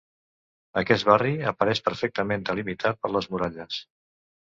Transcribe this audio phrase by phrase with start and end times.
[0.81, 3.83] Aquest barri apareix perfectament delimitat per les muralles.